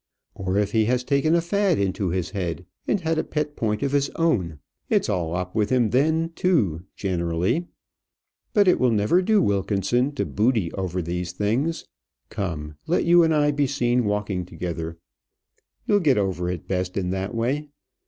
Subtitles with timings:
[0.33, 3.83] Or if he has taken a fad into his head, and had a pet point
[3.83, 4.57] of his own,
[4.89, 7.67] it's all up with him then, too, generally.
[8.51, 11.85] But it will never do, Wilkinson, to boody over these things.
[12.29, 14.97] Come, let you and I be seen walking together;
[15.85, 17.69] you'll get over it best in that way.